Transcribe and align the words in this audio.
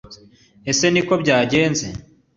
ese 0.71 0.85
niko 0.89 1.13
byagenze 1.21 1.85